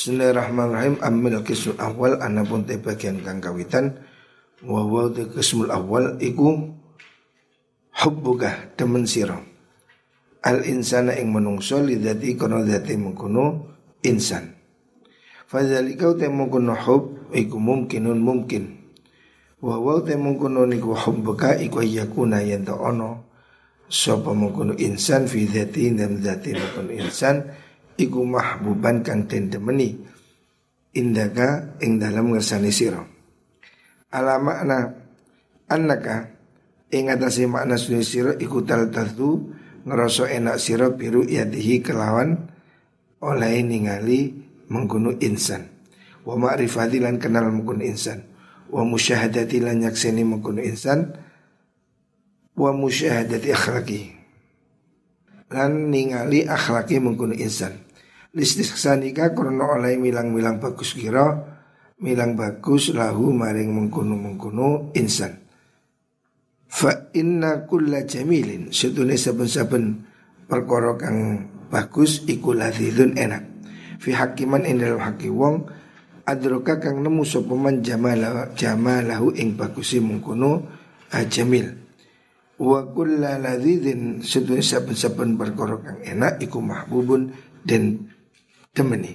Bismillahirrahmanirrahim. 0.00 0.96
Amil 1.04 1.44
kismul 1.44 1.76
awal 1.76 2.24
Anapun 2.24 2.64
te 2.64 2.80
bagian 2.80 3.20
kang 3.20 3.36
kawitan. 3.36 4.00
Wawaw 4.64 5.12
te 5.12 5.28
kismul 5.28 5.68
awal 5.68 6.16
Iku 6.24 6.72
Hubbuka 8.00 8.72
demen 8.80 9.04
siro 9.04 9.36
Al 10.40 10.64
insana 10.64 11.12
ing 11.20 11.28
menungso 11.28 11.84
Lidati 11.84 12.32
kono 12.32 12.64
dati 12.64 12.96
mengkuno 12.96 13.76
Insan. 14.08 14.56
Fadzalika 15.44 16.16
te 16.16 16.32
mengkuno 16.32 16.72
hub 16.80 17.28
Iku 17.36 17.60
mungkinun 17.60 18.24
mungkin. 18.24 18.80
Wawaw 19.60 20.00
te 20.08 20.16
mengkuno 20.16 20.64
niku 20.64 20.96
hubbuka 20.96 21.60
Iku 21.60 21.84
yakuna 21.84 22.40
yanto 22.40 22.72
ono. 22.72 23.28
Sopo 23.84 24.32
mengkuno 24.32 24.72
insan 24.80 25.28
Fidati 25.28 25.92
dan 25.92 26.24
dati 26.24 26.56
mengkuno 26.56 26.88
insan 26.88 27.68
iku 28.00 28.24
mahbuban 28.24 29.04
kang 29.04 29.28
den 29.28 29.52
demeni. 29.52 30.00
Indaka 30.96 31.78
ing 31.84 32.00
dalam 32.00 32.34
ngersani 32.34 32.72
sira. 32.72 33.04
Ala 34.10 34.42
makna 34.42 34.90
annaka 35.70 36.34
ing 36.90 37.12
atase 37.12 37.46
makna 37.46 37.78
sunni 37.78 38.02
sira 38.02 38.34
iku 38.34 38.66
tal 38.66 38.90
tadu 38.90 39.54
ngerasa 39.86 40.26
enak 40.34 40.58
sira 40.58 40.90
biru 40.90 41.22
yadihi 41.22 41.78
kelawan 41.78 42.50
oleh 43.22 43.62
ningali 43.62 44.34
mengkuno 44.66 45.14
insan. 45.22 45.70
Wa 46.26 46.34
ma'rifati 46.34 46.98
lan 46.98 47.22
kenal 47.22 47.54
mengkuno 47.54 47.86
insan. 47.86 48.26
Wa 48.66 48.82
musyahadati 48.82 49.62
lan 49.62 49.86
nyakseni 49.86 50.26
mengkuno 50.26 50.58
insan. 50.58 51.14
Wa 52.58 52.74
musyahadati 52.74 53.48
akhlaki. 53.54 54.02
Lan 55.54 55.94
ningali 55.94 56.50
akhlaki 56.50 56.98
mengkuno 56.98 57.38
insan 57.38 57.89
Listissanika 58.30 59.34
krono 59.34 59.74
oleh 59.74 59.98
milang-milang 59.98 60.62
bagus 60.62 60.94
kira 60.94 61.58
Milang 62.00 62.32
bagus 62.32 62.96
lahu 62.96 63.28
maring 63.28 63.76
mengkuno-mengkuno 63.76 64.96
insan. 64.96 65.36
Fa 66.64 67.12
inna 67.12 67.68
kulla 67.68 68.08
jamilin. 68.08 68.72
Setune 68.72 69.20
saben-saben 69.20 70.00
perkara 70.48 70.96
kang 70.96 71.44
bagus 71.68 72.24
iku 72.24 72.56
ladhidun 72.56 73.20
enak. 73.20 73.44
Fi 74.00 74.16
hakiman 74.16 74.64
ing 74.64 74.80
dalam 74.80 75.04
haki 75.04 75.28
wong 75.28 75.68
Adroka 76.24 76.80
kang 76.80 77.04
nemu 77.04 77.20
sopaman 77.20 77.84
jamalahu, 77.84 78.56
jamalahu 78.56 79.36
ing 79.36 79.60
bagusi 79.60 80.00
mengkuno 80.00 80.64
ajamil 81.12 81.68
Wa 82.56 82.80
kulla 82.96 83.36
ladhidin 83.36 84.24
Setune 84.24 84.64
saben-saben 84.64 85.36
perkara 85.36 85.76
kang 85.84 86.00
enak 86.00 86.40
iku 86.40 86.64
mahbubun 86.64 87.28
dan 87.60 88.08
temani. 88.74 89.12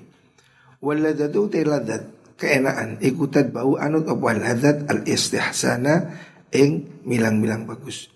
Waladatu 0.84 1.50
te 1.50 1.66
ladat 1.66 2.04
keenaan 2.36 3.00
ikutat 3.00 3.50
bau 3.50 3.80
anut 3.80 4.06
apa 4.06 4.30
ladat 4.36 4.86
al 4.92 5.02
istihsana 5.08 6.14
ing 6.52 7.02
milang-milang 7.08 7.64
bagus. 7.66 8.12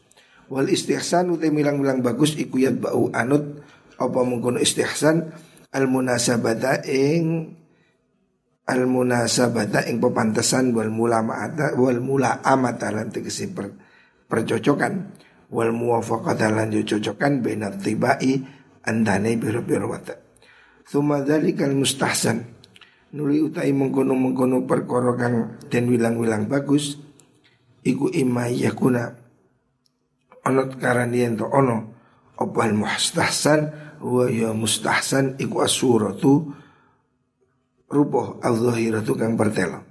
Wal 0.52 0.70
istihsan 0.70 1.32
te 1.40 1.48
milang-milang 1.50 2.04
bagus 2.04 2.36
ikuyat 2.36 2.78
bau 2.82 3.10
anut 3.16 3.64
apa 4.00 4.20
mengkono 4.24 4.60
istihsan 4.60 5.30
al 5.74 5.86
munasabata 5.88 6.84
ing 6.86 7.56
al 8.70 8.86
munasabata 8.86 9.86
ing 9.90 9.98
pepantasan 9.98 10.76
wal 10.76 10.94
mula 10.94 11.26
ma'ata 11.26 11.74
wal 11.78 11.98
mula 12.02 12.46
amata 12.46 12.94
lan 12.94 13.10
tegese 13.10 13.50
per, 13.50 13.72
percocokan. 14.30 15.26
Wal 15.50 15.74
muwafaqata 15.74 16.54
lan 16.54 16.70
cocokan 16.86 17.42
benat 17.42 17.82
tibai 17.82 18.38
andane 18.86 19.34
biro-biro 19.34 19.90
watak 19.90 20.29
Thumma 20.90 21.22
dzalikal 21.22 21.78
mustahsan. 21.78 22.42
Nuli 23.14 23.46
utai 23.46 23.70
mengkono-mengkono 23.74 24.66
perkara 24.66 25.14
kang 25.18 25.58
den 25.70 25.90
wilang-wilang 25.90 26.46
bagus 26.46 26.98
Iku 27.82 28.10
ima 28.14 28.46
yakuna. 28.50 29.10
Onot 30.46 30.78
karanian 30.78 31.34
to 31.34 31.50
ono 31.50 31.90
Opal 32.38 32.78
mustahsan 32.78 33.70
Wa 33.98 34.30
ya 34.30 34.54
mustahsan 34.54 35.42
iku 35.42 35.66
asuratu 35.66 36.54
Rupoh 37.90 38.38
al-zahiratu 38.46 39.18
kang 39.18 39.34
bertelo 39.34 39.82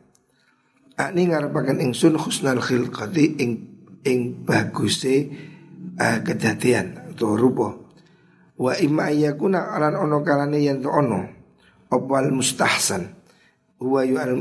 Ani 0.95 1.27
ngarepakan 1.27 1.83
ingsun 1.83 2.15
khusnal 2.19 2.63
khilqati 2.63 3.39
ing 3.43 3.51
ing 4.07 4.47
baguse 4.47 5.31
uh, 5.99 6.19
kedatian 6.23 7.15
atau 7.15 7.35
rupoh 7.35 7.88
Wa 8.59 8.75
imma 8.75 9.15
ayyakuna 9.15 9.71
alan 9.71 9.95
ono 9.95 10.19
kalane 10.27 10.59
yen 10.59 10.83
to 10.83 10.91
ono. 10.91 11.23
Apa 11.89 12.13
al 12.19 12.35
mustahsan? 12.35 13.07
Huwa 13.79 14.03
yu 14.03 14.19
al, 14.19 14.35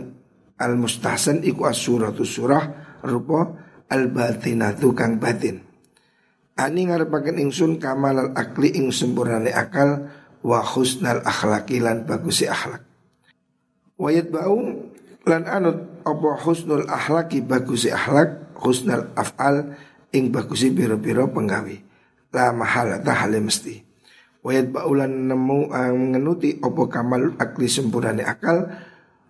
al 0.58 0.74
mustahsan 0.74 1.46
iku 1.46 1.70
as-suratu 1.70 2.26
surah 2.26 2.98
rupa 3.06 3.54
al 3.94 4.10
batinatu 4.10 4.98
kang 4.98 5.22
batin. 5.22 5.62
Ani 6.58 6.90
ngarepaken 6.90 7.38
ingsun 7.38 7.78
kamal 7.78 8.18
al 8.18 8.30
akli 8.34 8.74
ing 8.74 8.90
sempurnane 8.90 9.54
akal 9.54 10.10
wa 10.42 10.66
husnal 10.66 11.22
akhlaqi 11.22 11.78
lan 11.78 12.10
bagusi 12.10 12.50
akhlak. 12.50 12.82
Wayat 14.02 14.34
bau 14.34 14.58
lan 15.30 15.44
anut 15.46 16.02
apa 16.02 16.30
husnul 16.42 16.90
akhlaki 16.90 17.46
bagusi 17.46 17.94
akhlak 17.94 18.58
husnal 18.58 19.14
af'al 19.14 19.78
ing 20.10 20.34
bagusi 20.34 20.74
biro-biro 20.74 21.30
penggawe. 21.30 21.86
La 22.34 22.50
mahalata 22.50 23.14
hale 23.14 23.38
mesti 23.38 23.87
Wayat 24.48 24.72
baulan 24.72 25.28
nemu 25.28 25.68
uh, 25.68 25.92
mengenuti 25.92 26.56
opo 26.64 26.88
kamal 26.88 27.36
akli 27.36 27.68
sempurnane 27.68 28.24
akal 28.24 28.64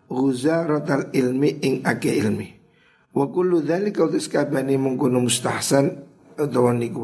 Uza 0.07 0.63
rotal 0.63 1.11
ilmi 1.11 1.59
ing 1.59 1.83
ake 1.83 2.15
ilmi. 2.15 2.47
Wa 3.11 3.27
kullu 3.27 3.59
dzalika 3.59 4.07
utus 4.07 4.31
kabani 4.31 4.79
mengkono 4.79 5.19
mustahsan 5.19 6.05
utawa 6.39 6.71
niku 6.71 7.01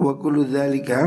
Wa 0.00 0.12
kullu 0.18 0.42
dzalika 0.48 1.06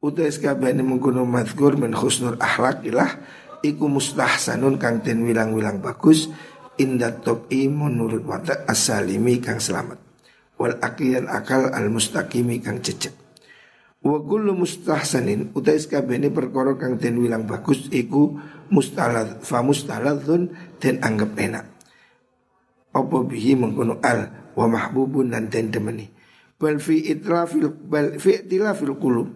utus 0.00 0.40
kabani 0.40 0.80
mengkono 0.80 1.28
madhkur 1.28 1.76
min 1.76 1.92
husnul 1.92 2.40
akhlak 2.40 2.86
ilah 2.88 3.18
iku 3.60 3.92
mustahsanun 3.92 4.80
kang 4.80 5.04
ten 5.04 5.20
wilang-wilang 5.20 5.84
bagus 5.84 6.32
inda 6.80 7.12
tobi 7.12 7.68
menurut 7.68 8.24
watak 8.24 8.64
asalimi 8.64 9.36
kang 9.42 9.60
selamat. 9.60 10.00
Wal 10.56 10.80
akidan 10.80 11.28
akal 11.28 11.68
al 11.68 11.92
mustaqimi 11.92 12.62
kang 12.64 12.80
cecek 12.80 13.19
Wa 14.00 14.16
kullu 14.24 14.56
mustahsanin 14.56 15.52
utai 15.52 15.76
kabehane 15.76 16.32
perkara 16.32 16.72
kang 16.80 16.96
den 16.96 17.20
wilang 17.20 17.44
bagus 17.44 17.84
iku 17.92 18.32
mustalad 18.72 19.44
fa 19.44 19.60
mustaladzun 19.60 20.56
den 20.80 20.96
anggap 21.04 21.36
enak. 21.36 21.68
Apa 22.96 23.16
bihi 23.28 23.60
mengkono 23.60 24.00
al 24.00 24.52
wa 24.56 24.66
mahbubun 24.72 25.36
dan 25.36 25.52
den 25.52 25.68
demeni. 25.68 26.08
Bal 26.56 26.80
fi 26.80 27.12
itrafil 27.12 27.68
bal 27.68 28.16
fi 28.16 28.40
itilafil 28.40 28.96
qulub. 28.96 29.28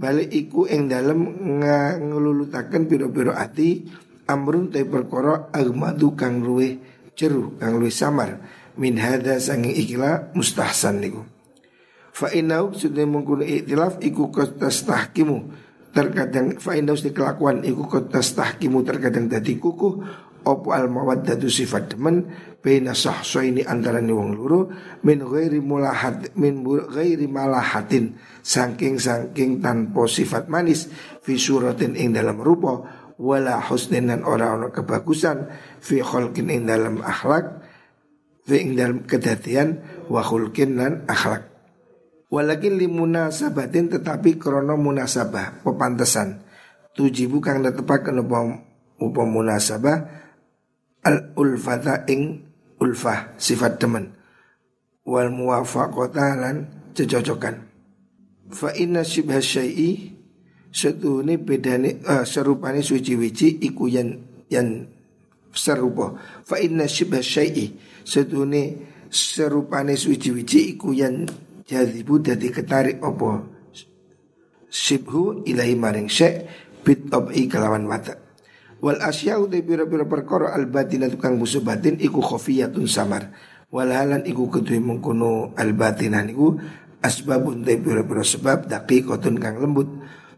Balik 0.00 0.32
iku 0.32 0.64
ing 0.64 0.88
dalem 0.88 1.20
ngelulutaken 1.60 2.88
pira-pira 2.88 3.36
ati 3.36 3.84
amrun 4.32 4.72
te 4.72 4.80
perkara 4.88 5.52
agmadu 5.52 6.16
kang 6.16 6.40
luwe 6.40 6.80
ceru 7.12 7.60
kang 7.60 7.76
luwe 7.76 7.92
samar 7.92 8.40
min 8.80 8.96
hada 8.96 9.36
sanging 9.36 9.76
ikila 9.76 10.32
mustahsan 10.32 11.04
niku. 11.04 11.20
Fa 12.10 12.28
inau 12.34 12.74
sudah 12.74 13.06
mengkuno 13.06 13.46
iktilaf 13.46 14.02
iku 14.02 14.28
kotas 14.34 14.82
tahkimu 14.84 15.68
terkadang 15.90 16.58
fa 16.62 16.78
inau 16.78 16.94
kelakuan 16.94 17.66
iku 17.66 17.86
kotas 17.86 18.34
tahkimu 18.38 18.86
terkadang 18.86 19.26
dadi 19.26 19.58
kukuh 19.58 19.94
opo 20.46 20.72
al 20.72 20.88
mawaddatu 20.88 21.50
sifat 21.50 21.94
demen 21.94 22.24
baina 22.60 22.92
ini 23.44 23.62
antara 23.64 24.00
ni 24.00 24.12
wong 24.12 24.36
min 25.04 25.18
ghairi 25.20 25.60
mulahat 25.60 26.32
min 26.36 26.64
ghairi 26.64 27.28
malahatin. 27.28 28.16
Saking 28.40 28.96
saking 28.96 29.60
tanpa 29.60 30.08
sifat 30.08 30.48
manis 30.48 30.88
fi 31.20 31.36
suratin 31.36 31.96
ing 31.96 32.16
dalam 32.16 32.40
rupa 32.40 32.84
wala 33.20 33.60
husnin 33.60 34.08
dan 34.08 34.24
ora 34.24 34.56
ono 34.56 34.72
kebagusan 34.72 35.52
fi 35.84 36.00
khalqin 36.00 36.48
ing 36.48 36.64
dalam 36.64 37.04
akhlak 37.04 37.60
fi 38.48 38.64
ing 38.64 38.80
dalam 38.80 39.04
kedatian 39.04 39.76
wa 40.08 40.24
khulqin 40.24 40.80
lan 40.80 41.04
akhlak 41.04 41.49
Walakin 42.30 42.78
limuna 42.78 43.34
sabatin 43.34 43.90
tetapi 43.90 44.38
krono 44.38 44.78
munasabah 44.78 45.66
pepantasan 45.66 46.46
tujibu 46.94 47.42
kang 47.42 47.58
netepaken 47.66 48.22
apa 48.22 48.38
apa 49.02 49.22
munasabah 49.26 49.98
al 51.02 51.34
ulfata 51.34 52.06
ing 52.06 52.46
ulfah 52.78 53.34
sifat 53.34 53.82
teman. 53.82 54.14
Wal 55.02 55.34
muwafaqata 55.34 56.38
lan 56.38 56.56
cecocokan. 56.94 57.66
Fa 58.54 58.70
inna 58.78 59.02
syibha 59.02 59.42
syai'i 59.42 60.14
setune 60.70 61.34
bedane 61.42 61.98
uh, 62.06 62.22
serupane 62.22 62.78
suci-wici 62.78 63.58
iku 63.58 63.90
yan 63.90 64.22
yan 64.46 64.86
serupa. 65.50 66.14
Fa 66.46 66.62
inna 66.62 66.86
syibha 66.86 67.18
syai'i 67.18 67.74
setune 68.06 68.86
serupane 69.10 69.98
suci-wici 69.98 70.78
iku 70.78 70.94
yan 70.94 71.26
Jadibu 71.70 72.18
dadi 72.18 72.50
ketarik 72.50 72.98
opo 72.98 73.46
Sibhu 74.66 75.46
ilahi 75.46 75.78
maring 75.78 76.10
syek 76.10 76.50
bit 76.82 77.06
i 77.34 77.46
kelawan 77.46 77.86
watak. 77.86 78.18
Wal 78.82 78.98
asyau 78.98 79.46
te 79.46 79.62
pira-pira 79.62 80.02
perkara 80.02 80.50
al 80.50 80.66
batin 80.66 81.06
tukang 81.06 81.38
musuh 81.38 81.62
batin 81.62 81.94
iku 82.02 82.18
khafiyatun 82.18 82.90
samar. 82.90 83.30
Wal 83.70 83.94
halan 83.94 84.26
iku 84.26 84.50
kedue 84.50 84.82
mengkono 84.82 85.54
al 85.54 85.74
batinan 85.78 86.30
iku 86.34 86.58
asbabun 87.02 87.62
te 87.62 87.78
pira-pira 87.78 88.26
sebab 88.26 88.66
daqiqatun 88.66 89.38
kang 89.38 89.62
lembut. 89.62 89.86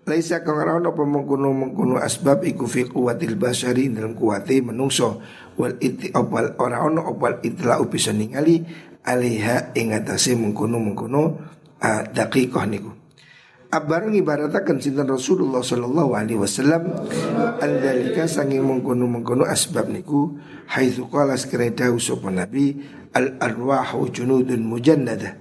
Laisa 0.05 0.44
kang 0.44 0.61
ora 0.61 0.81
apa 0.81 1.00
mengkono 1.05 1.49
mengkono 1.52 1.96
asbab 1.96 2.44
iku 2.44 2.69
fi 2.69 2.85
quwwatil 2.88 3.40
basari 3.40 3.88
dalam 3.88 4.17
kuwate 4.17 4.61
menungso. 4.61 5.20
Wal 5.56 5.81
iti 5.81 6.12
opal 6.12 6.56
ora 6.61 6.85
ono 6.85 7.08
opal 7.08 7.40
itla 7.40 7.81
bisa 7.88 8.12
ningali 8.17 8.92
alaiha 9.06 9.75
ing 9.75 9.94
atase 9.94 10.38
mengkono 10.38 10.78
mengkono 10.78 11.22
uh, 11.82 12.66
niku. 12.66 12.93
Abarang 13.72 14.12
ibaratakan 14.12 14.84
sinten 14.84 15.08
Rasulullah 15.08 15.64
sallallahu 15.64 16.12
alaihi 16.12 16.37
wasallam 16.37 16.93
andalika 17.56 18.28
sangi 18.28 18.60
mengkono 18.60 19.08
mengkono 19.08 19.49
asbab 19.49 19.88
niku 19.88 20.37
haitsu 20.69 21.08
qala 21.08 21.40
sekreda 21.40 21.88
sapa 21.96 22.28
nabi 22.28 22.76
al 23.16 23.40
arwahu 23.40 24.12
junudun 24.12 24.69
mujannada 24.69 25.40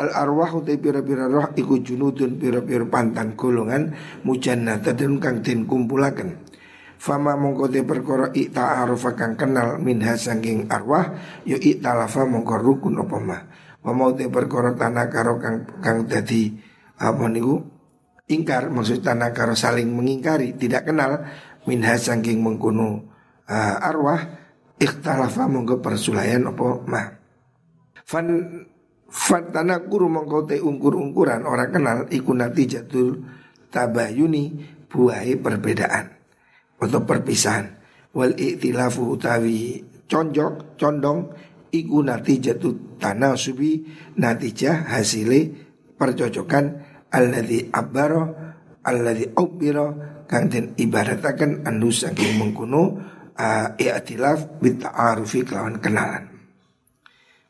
al 0.00 0.08
arwahu 0.08 0.64
te 0.64 0.80
pira-pira 0.80 1.28
roh 1.28 1.52
iku 1.52 1.76
junudun 1.84 2.40
pira-pira 2.40 2.88
pantan 2.88 3.36
golongan 3.36 3.92
mujannada 4.24 4.96
dan 4.96 5.20
kang 5.20 5.44
den 5.44 5.68
kumpulaken 5.68 6.32
Fama 6.96 7.36
mongko 7.36 7.68
te 7.68 7.84
perkara 7.84 8.32
ikta 8.32 8.80
arofa 8.80 9.12
kang 9.12 9.36
kenal 9.36 9.76
minha 9.76 10.16
sangking 10.16 10.72
arwah 10.72 11.12
yo 11.44 11.60
ikta 11.60 11.92
lafa 11.92 12.24
mongko 12.24 12.56
rukun 12.56 12.96
apa 12.96 13.16
mah. 13.20 13.42
Wa 13.84 13.92
mau 13.92 14.16
te 14.16 14.26
perkara 14.32 14.72
tanah 14.72 15.06
karo 15.12 15.36
kang 15.36 15.68
kang 15.84 16.08
dadi 16.08 16.56
apa 16.96 17.24
niku? 17.28 17.60
Ingkar 18.26 18.72
maksud 18.72 19.06
tanah 19.06 19.30
karo 19.30 19.54
saling 19.54 19.86
mengingkari 19.92 20.56
tidak 20.58 20.90
kenal 20.90 21.22
minha 21.68 21.94
sangking 21.94 22.42
mengkuno 22.42 23.06
uh, 23.46 23.76
arwah 23.78 24.18
ikhtalafa 24.80 25.46
mongko 25.46 25.84
persulayan 25.84 26.48
apa 26.48 26.64
mah. 26.88 27.06
Fan 28.02 28.26
fan 29.12 29.52
tanah 29.52 29.84
kuru 29.84 30.08
mongko 30.08 30.48
te 30.48 30.56
ungkur-ungkuran 30.64 31.44
orang 31.44 31.70
kenal 31.70 31.98
iku 32.08 32.32
nanti 32.32 32.66
jatuh 32.66 33.20
tabayuni 33.68 34.64
buai 34.88 35.36
perbedaan 35.36 36.15
atau 36.76 37.00
perpisahan 37.04 37.66
wal 38.12 38.32
iktilafu 38.36 39.16
utawi 39.16 39.84
conjok 40.06 40.78
condong 40.80 41.32
iku 41.72 42.00
natijatu 42.04 42.96
tanasubi 42.96 43.84
natijah 44.16 44.88
hasile 44.92 45.52
percocokan 45.96 46.64
alladzi 47.12 47.68
abbaro 47.72 48.22
alladzi 48.84 49.32
ubiro 49.36 49.86
kang 50.26 50.50
den 50.50 50.74
ibarataken 50.74 51.66
anu 51.66 51.88
saking 51.90 52.38
mengkuno 52.38 52.82
uh, 53.36 53.66
i'tilaf 53.78 54.58
bit 54.58 54.82
ta'arufi 54.82 55.46
kelawan 55.46 55.78
kenalan. 55.78 56.26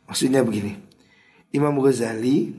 Maksudnya 0.06 0.44
begini. 0.46 0.76
Imam 1.54 1.78
Ghazali 1.80 2.52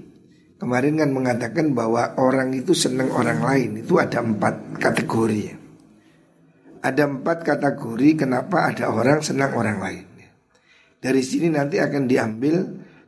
kemarin 0.58 0.98
kan 0.98 1.14
mengatakan 1.14 1.72
bahwa 1.78 2.18
orang 2.18 2.56
itu 2.58 2.74
senang 2.74 3.14
orang 3.14 3.40
lain 3.46 3.86
itu 3.86 4.02
ada 4.02 4.26
empat 4.26 4.82
kategori 4.82 5.40
ya. 5.54 5.56
Ada 6.82 7.10
empat 7.10 7.44
kategori 7.44 8.28
kenapa 8.28 8.70
ada 8.70 8.94
orang 8.94 9.20
senang 9.26 9.58
orang 9.58 9.82
lain. 9.82 10.06
Dari 10.98 11.22
sini 11.22 11.54
nanti 11.54 11.78
akan 11.78 12.10
diambil 12.10 12.56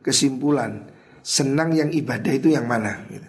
kesimpulan 0.00 0.86
senang 1.20 1.74
yang 1.74 1.90
ibadah 1.90 2.32
itu 2.32 2.54
yang 2.54 2.64
mana. 2.64 3.02
Gitu. 3.10 3.28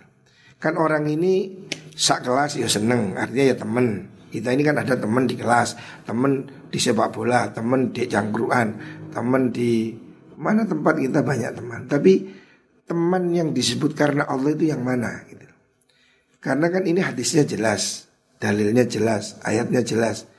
Kan 0.61 0.77
orang 0.77 1.09
ini 1.09 1.65
sak 1.97 2.29
kelas 2.29 2.61
ya 2.61 2.69
seneng, 2.69 3.17
artinya 3.17 3.45
ya 3.51 3.55
temen. 3.57 3.88
Kita 4.31 4.47
ini 4.55 4.63
kan 4.63 4.79
ada 4.79 4.95
temen 4.95 5.27
di 5.27 5.35
kelas, 5.35 5.75
temen 6.07 6.47
di 6.71 6.79
sepak 6.79 7.11
bola, 7.11 7.51
temen 7.51 7.91
di 7.91 8.07
cangkruan, 8.07 8.67
temen 9.11 9.51
di 9.51 9.91
mana 10.39 10.63
tempat 10.63 10.95
kita 10.95 11.19
banyak 11.19 11.51
teman. 11.51 11.81
Tapi 11.91 12.13
teman 12.87 13.27
yang 13.35 13.51
disebut 13.51 13.91
karena 13.91 14.23
Allah 14.31 14.55
itu 14.55 14.71
yang 14.71 14.87
mana? 14.87 15.27
Gitu. 15.27 15.44
Karena 16.39 16.71
kan 16.71 16.87
ini 16.87 17.03
hadisnya 17.03 17.44
jelas, 17.44 18.07
dalilnya 18.39 18.87
jelas, 18.87 19.35
ayatnya 19.44 19.83
jelas 19.83 20.31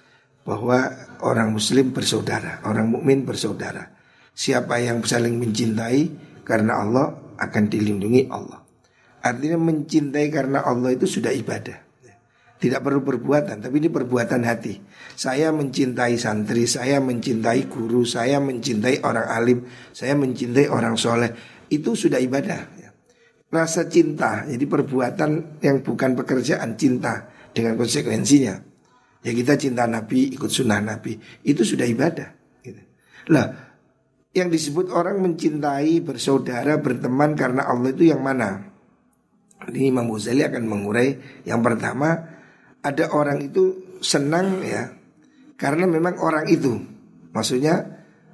bahwa 0.42 0.90
orang 1.22 1.54
Muslim 1.54 1.94
bersaudara, 1.94 2.62
orang 2.66 2.90
mukmin 2.90 3.22
bersaudara. 3.22 3.94
Siapa 4.32 4.80
yang 4.82 5.04
saling 5.04 5.38
mencintai 5.38 6.10
karena 6.42 6.82
Allah 6.82 7.14
akan 7.38 7.64
dilindungi 7.70 8.26
Allah. 8.32 8.62
Artinya 9.22 9.58
mencintai 9.60 10.26
karena 10.34 10.66
Allah 10.66 10.90
itu 10.94 11.06
sudah 11.06 11.30
ibadah. 11.30 11.92
Tidak 12.62 12.78
perlu 12.78 13.02
perbuatan, 13.02 13.58
tapi 13.58 13.82
ini 13.82 13.90
perbuatan 13.90 14.46
hati. 14.46 14.78
Saya 15.18 15.50
mencintai 15.50 16.14
santri, 16.14 16.70
saya 16.70 17.02
mencintai 17.02 17.66
guru, 17.66 18.06
saya 18.06 18.38
mencintai 18.38 19.02
orang 19.02 19.26
alim, 19.26 19.58
saya 19.90 20.14
mencintai 20.14 20.70
orang 20.70 20.94
soleh. 20.94 21.34
Itu 21.66 21.98
sudah 21.98 22.22
ibadah. 22.22 22.70
Rasa 23.50 23.90
cinta, 23.90 24.46
jadi 24.46 24.62
perbuatan 24.64 25.58
yang 25.58 25.82
bukan 25.82 26.14
pekerjaan 26.14 26.78
cinta 26.78 27.28
dengan 27.50 27.74
konsekuensinya. 27.74 28.71
Ya 29.22 29.30
kita 29.30 29.54
cinta 29.54 29.86
Nabi, 29.86 30.34
ikut 30.34 30.50
sunnah 30.50 30.82
Nabi, 30.82 31.14
itu 31.46 31.62
sudah 31.62 31.86
ibadah. 31.86 32.34
Gitu. 32.58 32.82
Lah, 33.30 33.54
yang 34.34 34.50
disebut 34.50 34.90
orang 34.90 35.22
mencintai, 35.22 36.02
bersaudara, 36.02 36.82
berteman 36.82 37.38
karena 37.38 37.70
Allah 37.70 37.94
itu 37.94 38.10
yang 38.10 38.18
mana? 38.18 38.72
Ini 39.68 39.94
Imam 39.94 40.10
Ghazali 40.10 40.42
akan 40.42 40.64
mengurai 40.66 41.14
Yang 41.46 41.60
pertama 41.62 42.08
Ada 42.82 43.14
orang 43.14 43.38
itu 43.46 43.94
senang 44.02 44.58
ya 44.64 44.90
Karena 45.54 45.86
memang 45.86 46.18
orang 46.18 46.50
itu 46.50 46.74
Maksudnya 47.30 47.78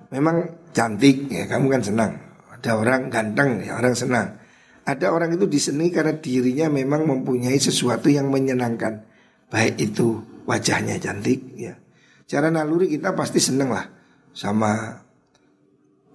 Memang 0.09 0.69
cantik 0.73 1.29
ya 1.29 1.45
Kamu 1.45 1.69
kan 1.69 1.83
senang 1.85 2.13
Ada 2.49 2.81
orang 2.81 3.13
ganteng 3.13 3.61
ya 3.61 3.77
orang 3.77 3.93
senang 3.93 4.41
Ada 4.89 5.13
orang 5.13 5.37
itu 5.37 5.45
disenangi 5.45 5.93
karena 5.93 6.17
dirinya 6.17 6.67
memang 6.73 7.05
mempunyai 7.05 7.61
sesuatu 7.61 8.09
yang 8.09 8.33
menyenangkan 8.33 9.05
Baik 9.49 9.81
itu 9.81 10.21
wajahnya 10.45 11.01
cantik 11.01 11.41
ya. 11.57 11.73
Cara 12.29 12.53
naluri 12.53 12.93
kita 12.93 13.17
pasti 13.17 13.41
seneng 13.41 13.73
lah 13.73 13.89
Sama 14.37 14.93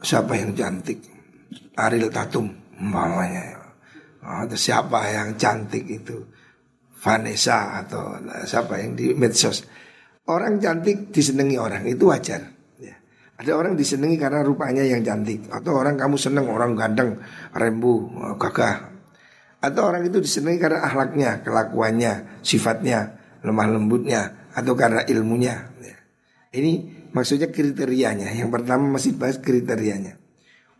Siapa 0.04 0.36
yang 0.36 0.52
cantik. 0.52 1.00
Ariel 1.80 2.12
Tatum 2.12 2.52
Mamanya 2.76 3.40
ya. 3.40 3.60
Atau 4.44 4.60
siapa 4.60 5.00
yang 5.08 5.40
cantik 5.40 5.88
itu? 5.88 6.20
Vanessa 7.00 7.84
atau 7.84 8.20
siapa 8.44 8.80
yang 8.84 9.00
di 9.00 9.16
medsos. 9.16 9.64
Orang 10.28 10.60
cantik 10.60 11.12
disenangi 11.12 11.56
orang 11.60 11.88
itu 11.88 12.08
wajar 12.08 12.40
ya. 12.80 12.96
Ada 13.40 13.52
orang 13.56 13.76
disenangi 13.76 14.16
karena 14.16 14.40
rupanya 14.40 14.88
yang 14.88 15.04
cantik 15.04 15.52
Atau 15.52 15.76
orang 15.76 16.00
kamu 16.00 16.16
seneng 16.16 16.48
orang 16.48 16.80
ganteng 16.80 17.20
Rembu, 17.52 18.12
gagah. 18.40 18.92
Atau 19.64 19.88
orang 19.88 20.08
itu 20.08 20.20
disenangi 20.24 20.60
karena 20.60 20.84
ahlaknya 20.84 21.44
Kelakuannya, 21.44 22.44
sifatnya 22.44 23.23
Lemah 23.44 23.68
lembutnya 23.70 24.52
Atau 24.56 24.74
karena 24.74 25.04
ilmunya 25.06 25.70
ya. 25.84 25.98
Ini 26.56 26.72
maksudnya 27.12 27.52
kriterianya 27.52 28.32
Yang 28.34 28.50
pertama 28.50 28.88
masih 28.98 29.20
bahas 29.20 29.38
kriterianya 29.38 30.18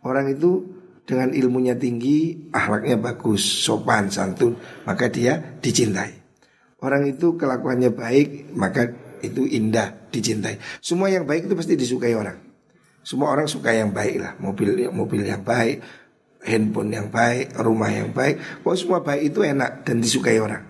Orang 0.04 0.28
itu 0.28 0.64
dengan 1.04 1.36
ilmunya 1.36 1.76
tinggi, 1.76 2.48
akhlaknya 2.48 2.96
bagus, 2.96 3.44
sopan, 3.44 4.08
santun, 4.08 4.56
maka 4.88 5.12
dia 5.12 5.36
dicintai. 5.60 6.16
Orang 6.80 7.04
itu 7.08 7.36
kelakuannya 7.36 7.92
baik, 7.92 8.56
maka 8.56 8.88
itu 9.20 9.44
indah, 9.44 10.08
dicintai. 10.08 10.60
Semua 10.80 11.08
yang 11.08 11.24
baik 11.24 11.48
itu 11.48 11.54
pasti 11.56 11.76
disukai 11.76 12.12
orang. 12.16 12.36
Semua 13.04 13.32
orang 13.32 13.48
suka 13.48 13.72
yang 13.72 13.92
baik 13.92 14.16
lah, 14.16 14.32
mobil 14.40 14.88
mobil 14.92 15.28
yang 15.28 15.44
baik, 15.44 15.80
handphone 16.44 16.92
yang 16.92 17.08
baik, 17.12 17.52
rumah 17.60 17.92
yang 17.92 18.12
baik. 18.12 18.64
Pokoknya 18.64 18.80
semua 18.80 19.00
baik 19.04 19.22
itu 19.28 19.40
enak 19.44 19.70
dan 19.84 19.96
disukai 20.00 20.40
orang. 20.40 20.64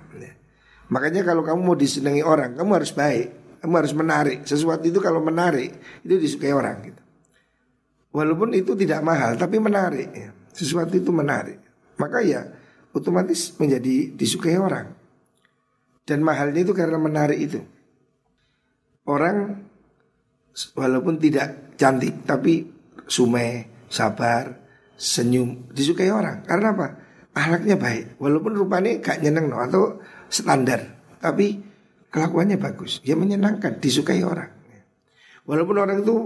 Makanya 0.92 1.24
kalau 1.24 1.40
kamu 1.40 1.60
mau 1.64 1.76
disenangi 1.78 2.20
orang, 2.20 2.58
kamu 2.58 2.70
harus 2.76 2.92
baik, 2.92 3.60
kamu 3.64 3.74
harus 3.80 3.94
menarik. 3.96 4.38
Sesuatu 4.44 4.84
itu 4.84 5.00
kalau 5.00 5.24
menarik 5.24 5.72
itu 6.04 6.20
disukai 6.20 6.52
orang. 6.52 6.76
Gitu. 6.84 7.04
Walaupun 8.14 8.54
itu 8.54 8.78
tidak 8.78 9.02
mahal 9.02 9.34
tapi 9.34 9.58
menarik 9.58 10.08
ya. 10.14 10.30
Sesuatu 10.54 10.94
itu 10.94 11.10
menarik 11.10 11.58
Maka 11.98 12.22
ya 12.22 12.46
otomatis 12.94 13.58
menjadi 13.58 14.14
disukai 14.14 14.54
orang 14.54 14.94
Dan 16.06 16.22
mahalnya 16.22 16.62
itu 16.62 16.70
karena 16.70 16.94
menarik 16.94 17.38
itu 17.42 17.58
Orang 19.10 19.66
walaupun 20.78 21.18
tidak 21.18 21.74
cantik 21.74 22.22
Tapi 22.22 22.70
sumai, 23.10 23.66
sabar, 23.90 24.62
senyum 24.94 25.74
Disukai 25.74 26.14
orang 26.14 26.46
Karena 26.46 26.70
apa? 26.70 26.88
Ahlaknya 27.34 27.74
baik 27.74 28.22
Walaupun 28.22 28.54
rupanya 28.54 28.94
gak 29.02 29.26
nyeneng 29.26 29.50
no, 29.50 29.58
atau 29.58 29.98
standar. 30.28 30.80
Tapi 31.18 31.60
kelakuannya 32.12 32.60
bagus. 32.60 33.00
Dia 33.02 33.18
menyenangkan, 33.18 33.80
disukai 33.80 34.22
orang. 34.22 34.50
Walaupun 35.44 35.76
orang 35.76 36.00
itu 36.00 36.16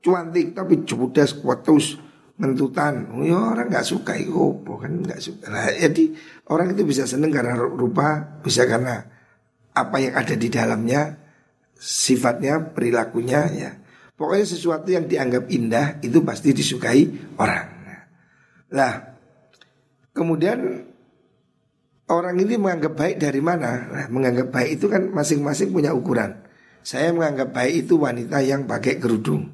cuantik 0.00 0.56
tapi 0.56 0.86
cerdas 0.86 1.36
kuatus 1.36 1.98
mentutan 2.40 3.04
oh, 3.12 3.20
ya 3.20 3.36
orang 3.36 3.68
nggak 3.68 3.84
suka 3.84 4.16
itu 4.16 4.64
kan 4.64 4.92
nggak 5.04 5.20
suka. 5.20 5.44
Nah, 5.52 5.68
jadi 5.76 6.04
orang 6.48 6.72
itu 6.72 6.82
bisa 6.88 7.04
seneng 7.04 7.28
karena 7.28 7.52
rupa 7.58 8.40
bisa 8.40 8.64
karena 8.64 9.04
apa 9.76 9.96
yang 10.00 10.14
ada 10.16 10.34
di 10.34 10.48
dalamnya, 10.48 11.20
sifatnya, 11.76 12.72
perilakunya 12.72 13.40
ya. 13.52 13.70
Pokoknya 14.16 14.46
sesuatu 14.48 14.88
yang 14.88 15.04
dianggap 15.08 15.48
indah 15.52 16.00
itu 16.00 16.20
pasti 16.24 16.52
disukai 16.52 17.34
orang. 17.36 17.80
Nah, 18.70 18.92
kemudian 20.14 20.86
orang 22.10 22.36
ini 22.36 22.58
menganggap 22.58 22.98
baik 22.98 23.16
dari 23.22 23.38
mana? 23.38 23.86
Nah, 23.86 24.06
menganggap 24.10 24.50
baik 24.50 24.82
itu 24.82 24.86
kan 24.90 25.08
masing-masing 25.14 25.70
punya 25.70 25.94
ukuran. 25.94 26.42
Saya 26.82 27.14
menganggap 27.14 27.54
baik 27.54 27.86
itu 27.86 27.96
wanita 27.96 28.42
yang 28.42 28.66
pakai 28.66 28.98
kerudung. 28.98 29.46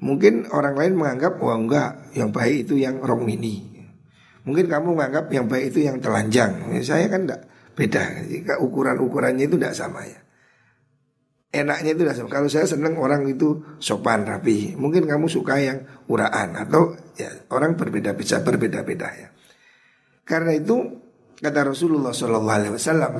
Mungkin 0.00 0.48
orang 0.54 0.78
lain 0.78 0.94
menganggap 0.96 1.36
wah 1.42 1.58
enggak, 1.58 2.14
yang 2.16 2.32
baik 2.32 2.64
itu 2.64 2.80
yang 2.80 3.02
rok 3.02 3.20
mini. 3.20 3.68
Mungkin 4.48 4.70
kamu 4.70 4.96
menganggap 4.96 5.28
yang 5.28 5.44
baik 5.50 5.74
itu 5.76 5.84
yang 5.84 6.00
telanjang. 6.00 6.72
Saya 6.80 7.10
kan 7.12 7.28
enggak 7.28 7.44
beda. 7.76 8.24
Jika 8.24 8.62
ukuran-ukurannya 8.64 9.44
itu 9.44 9.60
tidak 9.60 9.76
sama 9.76 10.00
ya 10.06 10.20
enaknya 11.50 11.98
itu 11.98 12.02
sama. 12.14 12.30
Kalau 12.30 12.48
saya 12.48 12.66
senang 12.66 12.94
orang 12.96 13.26
itu 13.26 13.62
sopan 13.82 14.22
rapi, 14.22 14.78
mungkin 14.78 15.06
kamu 15.06 15.26
suka 15.26 15.58
yang 15.58 15.82
uraan 16.06 16.54
atau 16.54 16.94
ya 17.18 17.30
orang 17.50 17.74
berbeda 17.74 18.14
bisa 18.14 18.42
berbeda-beda 18.42 19.08
ya. 19.10 19.28
Karena 20.22 20.54
itu 20.54 20.78
kata 21.40 21.72
Rasulullah 21.72 22.12
Shallallahu 22.12 22.54
Alaihi 22.54 22.72
Wasallam, 22.76 23.12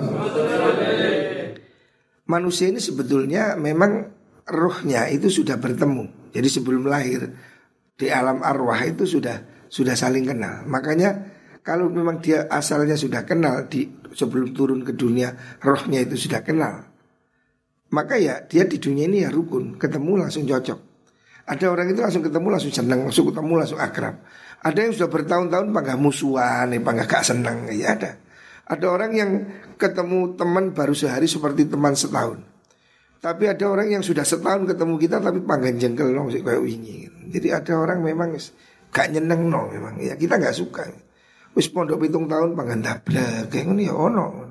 manusia 2.29 2.69
ini 2.69 2.79
sebetulnya 2.79 3.57
memang 3.57 4.13
rohnya 4.47 5.09
itu 5.09 5.33
sudah 5.33 5.57
bertemu. 5.57 6.31
Jadi 6.31 6.49
sebelum 6.49 6.87
lahir 6.87 7.27
di 7.97 8.07
alam 8.13 8.45
arwah 8.45 8.85
itu 8.87 9.09
sudah 9.09 9.67
sudah 9.67 9.99
saling 9.99 10.29
kenal. 10.29 10.63
Makanya 10.69 11.11
kalau 11.65 11.89
memang 11.89 12.23
dia 12.23 12.47
asalnya 12.47 12.95
sudah 12.95 13.27
kenal 13.27 13.67
di 13.67 13.89
sebelum 14.15 14.53
turun 14.55 14.85
ke 14.85 14.95
dunia 14.95 15.35
rohnya 15.65 16.05
itu 16.05 16.15
sudah 16.15 16.45
kenal 16.45 16.91
maka 17.91 18.15
ya 18.17 18.39
dia 18.47 18.65
di 18.67 18.79
dunia 18.79 19.11
ini 19.11 19.27
ya 19.27 19.31
rukun, 19.35 19.75
ketemu 19.75 20.27
langsung 20.27 20.47
cocok. 20.47 20.79
Ada 21.51 21.67
orang 21.67 21.91
itu 21.91 21.99
langsung 21.99 22.23
ketemu 22.23 22.47
langsung 22.55 22.71
senang, 22.71 23.01
langsung 23.11 23.27
ketemu 23.27 23.53
langsung 23.59 23.81
akrab. 23.83 24.23
Ada 24.61 24.79
yang 24.85 24.93
sudah 24.93 25.09
bertahun-tahun 25.09 25.73
panggah 25.73 25.97
musuhan, 25.97 26.69
panggah 26.85 27.07
gak 27.09 27.25
senang, 27.25 27.65
ya 27.73 27.97
ada. 27.97 28.21
Ada 28.69 28.87
orang 28.87 29.13
yang 29.17 29.31
ketemu 29.81 30.37
teman 30.37 30.77
baru 30.77 30.93
sehari 30.93 31.25
seperti 31.25 31.65
teman 31.67 31.97
setahun. 31.97 32.45
Tapi 33.21 33.45
ada 33.49 33.65
orang 33.69 33.89
yang 33.93 34.05
sudah 34.05 34.25
setahun 34.25 34.65
ketemu 34.65 34.95
kita 34.97 35.21
tapi 35.21 35.45
panggang 35.45 35.77
jengkel 35.77 36.13
no, 36.13 36.29
kayak 36.29 36.61
wingi. 36.61 37.09
Jadi 37.29 37.49
ada 37.53 37.77
orang 37.77 38.01
memang 38.01 38.37
gak 38.93 39.07
nyeneng 39.13 39.49
no 39.49 39.69
memang. 39.69 40.01
Ya 40.01 40.17
kita 40.17 40.41
gak 40.41 40.57
suka. 40.57 40.89
Wis 41.53 41.69
pondok 41.69 42.01
pitung 42.01 42.29
tahun 42.31 42.57
panggang 42.57 42.81
dablek 42.81 43.53
kayak 43.53 43.65
ini 43.77 43.89
ya 43.89 43.97
ono. 43.97 44.49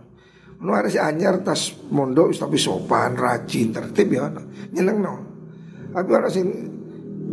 Lu 0.59 0.75
harus 0.75 0.99
anyar 0.99 1.39
tas 1.41 1.71
mondok 1.89 2.35
tapi 2.35 2.59
sopan, 2.59 3.15
rajin, 3.15 3.71
tertib 3.71 4.09
ya 4.13 4.29
nyeneng 4.73 4.97
no. 5.01 5.13
Tapi 5.89 6.09
orang 6.13 6.29
sing 6.29 6.47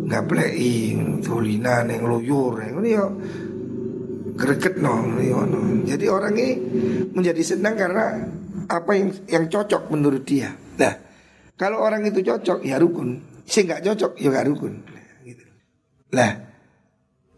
nggak 0.06 0.24
plei, 0.30 0.94
tulinan 1.18 1.90
yang 1.90 2.06
luyur, 2.06 2.62
yang 2.62 2.78
ini 2.78 2.90
ya 2.94 3.04
greget 4.36 4.78
no, 4.78 5.02
ya, 5.18 5.42
no. 5.42 5.82
Jadi 5.82 6.04
orang 6.06 6.34
ini 6.38 6.50
menjadi 7.10 7.42
senang 7.42 7.74
karena 7.74 8.14
apa 8.70 8.90
yang 8.94 9.10
yang 9.26 9.44
cocok 9.50 9.90
menurut 9.90 10.22
dia. 10.22 10.54
Nah, 10.78 10.94
kalau 11.58 11.82
orang 11.82 12.06
itu 12.06 12.22
cocok 12.22 12.62
ya 12.62 12.78
rukun, 12.78 13.42
sih 13.42 13.66
nggak 13.66 13.82
cocok 13.82 14.12
ya 14.20 14.28
gak 14.30 14.46
rukun. 14.46 14.74
Nah, 16.14 16.30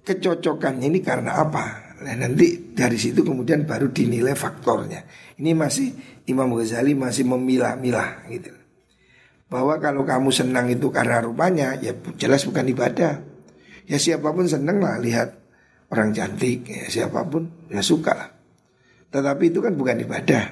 kecocokannya 0.05 0.87
ini 0.93 1.01
karena 1.01 1.41
apa? 1.41 1.89
Nah 1.99 2.15
nanti 2.15 2.75
dari 2.75 2.95
situ 2.95 3.27
kemudian 3.27 3.67
baru 3.67 3.91
dinilai 3.91 4.37
faktornya. 4.39 5.03
Ini 5.41 5.51
masih 5.55 5.89
Imam 6.31 6.53
Ghazali 6.55 6.95
masih 6.95 7.27
memilah-milah 7.27 8.29
gitu. 8.31 8.58
Bahwa 9.49 9.81
kalau 9.81 10.05
kamu 10.05 10.29
senang 10.29 10.69
itu 10.69 10.93
karena 10.93 11.25
rupanya 11.25 11.73
ya 11.81 11.97
jelas 12.21 12.45
bukan 12.45 12.69
ibadah. 12.69 13.25
Ya 13.89 13.97
siapa 13.97 14.29
pun 14.29 14.45
senang 14.45 14.85
lah 14.85 15.01
lihat 15.01 15.33
orang 15.89 16.13
cantik 16.13 16.69
ya 16.69 16.85
siapa 16.93 17.25
pun 17.25 17.49
ya 17.73 17.81
suka 17.81 18.13
lah. 18.13 18.31
Tetapi 19.09 19.49
itu 19.49 19.65
kan 19.65 19.73
bukan 19.73 20.05
ibadah. 20.05 20.45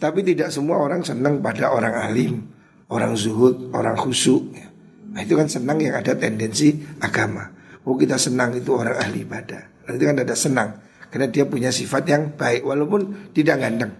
Tapi 0.00 0.24
tidak 0.24 0.48
semua 0.48 0.80
orang 0.80 1.04
senang 1.04 1.44
pada 1.44 1.68
orang 1.68 1.92
alim, 1.92 2.48
orang 2.88 3.12
zuhud, 3.12 3.68
orang 3.76 4.00
khusyuk. 4.00 4.48
Ya. 4.56 4.72
Nah 5.12 5.20
itu 5.20 5.36
kan 5.36 5.44
senang 5.44 5.76
yang 5.76 5.92
ada 6.00 6.16
tendensi 6.16 6.72
agama. 7.04 7.52
Oh 7.84 8.00
kita 8.00 8.16
senang 8.16 8.56
itu 8.56 8.72
orang 8.72 8.96
ahli 8.96 9.28
ibadah. 9.28 9.84
Berarti 9.84 10.04
kan 10.08 10.16
ada 10.24 10.32
senang 10.32 10.70
karena 11.10 11.26
dia 11.28 11.44
punya 11.44 11.68
sifat 11.74 12.06
yang 12.06 12.22
baik 12.38 12.62
walaupun 12.62 13.34
tidak 13.34 13.60
ganteng. 13.60 13.92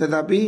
Tetapi 0.00 0.40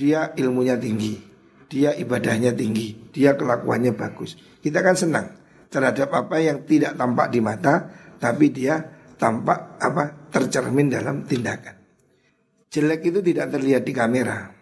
dia 0.00 0.32
ilmunya 0.32 0.80
tinggi, 0.80 1.20
dia 1.66 1.94
ibadahnya 1.94 2.54
tinggi, 2.54 3.10
dia 3.10 3.34
kelakuannya 3.34 3.92
bagus. 3.94 4.38
Kita 4.62 4.82
kan 4.82 4.94
senang 4.94 5.26
terhadap 5.66 6.14
apa 6.14 6.38
yang 6.38 6.62
tidak 6.62 6.94
tampak 6.94 7.26
di 7.34 7.40
mata 7.42 7.90
tapi 8.16 8.54
dia 8.54 8.80
tampak 9.18 9.80
apa 9.82 10.30
tercermin 10.30 10.88
dalam 10.88 11.26
tindakan. 11.26 11.76
Jelek 12.70 13.08
itu 13.08 13.20
tidak 13.22 13.56
terlihat 13.56 13.82
di 13.86 13.92
kamera, 13.94 14.52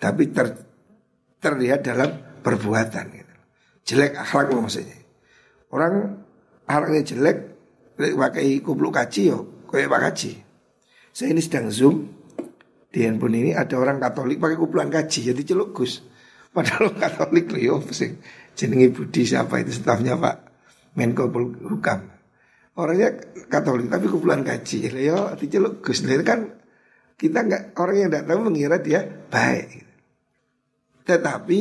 tapi 0.00 0.32
ter, 0.32 0.46
terlihat 1.38 1.80
dalam 1.84 2.10
perbuatan. 2.42 3.04
Gitu. 3.14 3.34
Jelek 3.94 4.18
akhlak 4.18 4.50
maksudnya. 4.52 4.98
Orang 5.70 6.24
akhlaknya 6.66 7.02
jelek 7.06 7.38
pakai 7.96 8.58
kupluk 8.64 8.96
kaji 8.96 9.22
yo, 9.30 9.38
kayak 9.68 9.86
pak 9.92 10.00
kaji. 10.10 10.30
Saya 11.10 11.34
ini 11.34 11.42
sedang 11.42 11.68
zoom 11.70 12.06
di 12.90 13.06
handphone 13.06 13.38
ini 13.38 13.50
ada 13.54 13.78
orang 13.78 14.02
Katolik 14.02 14.42
pakai 14.42 14.58
kupluan 14.58 14.90
kaji, 14.90 15.30
jadi 15.30 15.42
celuk 15.54 15.74
Gus. 15.78 16.09
Padahal 16.50 16.90
Katolik 16.98 17.46
loh 17.54 17.60
yo, 17.62 17.74
sing 17.94 18.18
jenenge 18.58 18.90
Budi 18.90 19.22
siapa 19.22 19.62
itu 19.62 19.70
stafnya 19.70 20.18
Pak 20.18 20.36
Menko 20.98 21.30
Polhukam. 21.30 22.10
Orangnya 22.74 23.14
Katolik 23.46 23.86
tapi 23.86 24.06
kupluan 24.10 24.42
kaji. 24.42 24.90
Yo, 24.90 25.30
diceluk 25.38 25.82
Gus. 25.82 26.02
Kan 26.02 26.58
kita 27.14 27.38
nggak 27.46 27.62
orang 27.78 27.96
yang 28.00 28.08
tidak 28.10 28.24
tahu 28.26 28.40
mengira 28.50 28.76
dia 28.82 29.00
baik. 29.06 29.86
Tetapi 31.06 31.58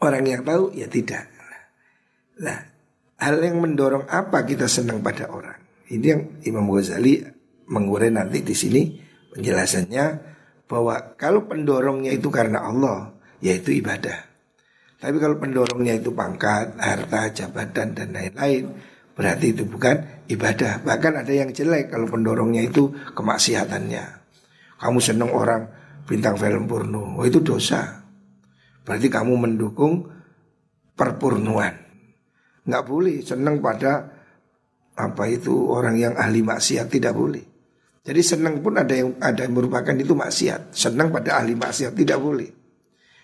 orang 0.00 0.24
yang 0.24 0.42
tahu 0.46 0.72
ya 0.72 0.86
tidak. 0.88 1.28
Nah, 2.42 2.58
hal 3.20 3.36
yang 3.38 3.60
mendorong 3.62 4.08
apa 4.08 4.42
kita 4.42 4.66
senang 4.66 5.04
pada 5.04 5.30
orang. 5.30 5.60
Ini 5.92 6.06
yang 6.06 6.22
Imam 6.48 6.66
Ghazali 6.72 7.20
mengurai 7.68 8.08
nanti 8.08 8.40
di 8.40 8.56
sini 8.56 8.82
penjelasannya 9.36 10.04
bahwa 10.66 11.14
kalau 11.20 11.44
pendorongnya 11.44 12.16
itu 12.16 12.32
karena 12.32 12.64
Allah, 12.64 13.12
yaitu 13.42 13.82
ibadah. 13.82 14.30
Tapi 15.02 15.18
kalau 15.18 15.36
pendorongnya 15.36 15.98
itu 15.98 16.14
pangkat, 16.14 16.78
harta, 16.78 17.34
jabatan 17.34 17.90
dan 17.92 18.14
lain-lain, 18.14 18.70
berarti 19.18 19.50
itu 19.50 19.66
bukan 19.66 20.24
ibadah. 20.30 20.80
Bahkan 20.86 21.26
ada 21.26 21.32
yang 21.34 21.50
jelek 21.50 21.90
kalau 21.90 22.06
pendorongnya 22.06 22.62
itu 22.62 22.94
kemaksiatannya. 23.18 24.04
Kamu 24.78 24.98
senang 25.02 25.34
orang 25.34 25.66
bintang 26.06 26.38
film 26.38 26.70
porno, 26.70 27.18
oh 27.18 27.26
itu 27.26 27.42
dosa. 27.42 28.06
Berarti 28.86 29.10
kamu 29.10 29.34
mendukung 29.34 30.06
perpurnuan 30.94 31.82
nggak 32.62 32.84
boleh 32.86 33.18
senang 33.26 33.58
pada 33.58 34.06
apa 34.94 35.24
itu 35.26 35.72
orang 35.72 35.98
yang 35.98 36.14
ahli 36.14 36.44
maksiat 36.46 36.86
tidak 36.86 37.14
boleh. 37.16 37.42
Jadi 38.02 38.22
senang 38.22 38.58
pun 38.62 38.74
ada 38.78 38.94
yang 38.94 39.14
ada 39.22 39.46
yang 39.46 39.54
merupakan 39.54 39.94
itu 39.94 40.14
maksiat. 40.14 40.74
Senang 40.74 41.14
pada 41.14 41.42
ahli 41.42 41.54
maksiat 41.54 41.94
tidak 41.94 42.18
boleh. 42.18 42.50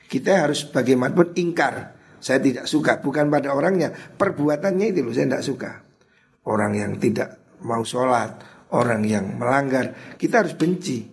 Kita 0.08 0.48
harus 0.48 0.64
bagaimanapun 0.64 1.36
ingkar. 1.36 2.00
Saya 2.18 2.42
tidak 2.42 2.66
suka 2.66 2.98
bukan 2.98 3.30
pada 3.30 3.54
orangnya, 3.54 3.92
perbuatannya 3.92 4.90
itu 4.90 5.06
loh 5.06 5.14
saya 5.14 5.30
tidak 5.30 5.44
suka. 5.46 5.70
Orang 6.48 6.74
yang 6.74 6.98
tidak 6.98 7.60
mau 7.62 7.84
sholat, 7.86 8.42
orang 8.74 9.06
yang 9.06 9.38
melanggar, 9.38 10.16
kita 10.18 10.42
harus 10.42 10.58
benci. 10.58 11.06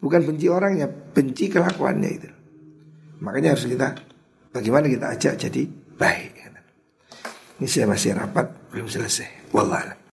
Bukan 0.00 0.24
benci 0.24 0.48
orangnya, 0.48 0.88
benci 0.88 1.52
kelakuannya 1.52 2.10
itu. 2.10 2.30
Makanya 3.20 3.54
harus 3.54 3.68
kita 3.68 3.94
bagaimana 4.50 4.88
kita 4.88 5.06
ajak 5.12 5.34
jadi 5.36 5.62
baik. 6.00 6.40
Ini 7.60 7.68
saya 7.68 7.84
masih 7.84 8.16
rapat 8.16 8.72
belum 8.72 8.88
selesai. 8.88 9.52
Wallah. 9.52 9.99